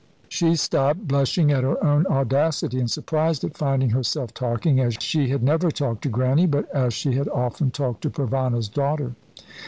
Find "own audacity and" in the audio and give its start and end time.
1.83-2.89